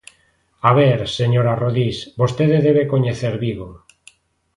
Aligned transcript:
A 0.69 0.71
ver, 0.79 0.99
señora 1.19 1.57
Rodís, 1.61 1.97
vostede 2.21 2.57
debe 2.67 2.83
coñecer 2.93 3.33
Vigo. 3.43 3.69